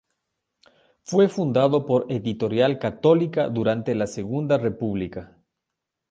Fue 1.03 1.29
fundado 1.29 1.85
por 1.85 2.11
Editorial 2.11 2.79
Católica 2.79 3.49
durante 3.49 3.93
la 3.93 4.07
Segunda 4.07 4.57
República. 4.57 5.37